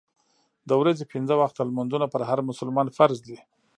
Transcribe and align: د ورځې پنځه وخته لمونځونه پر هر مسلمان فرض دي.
د 0.67 0.71
ورځې 0.81 1.09
پنځه 1.13 1.33
وخته 1.41 1.61
لمونځونه 1.69 2.05
پر 2.13 2.21
هر 2.29 2.39
مسلمان 2.49 2.87
فرض 2.97 3.17
دي. 3.27 3.37